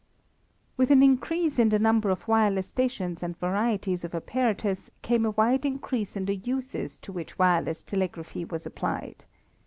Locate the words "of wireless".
2.09-2.65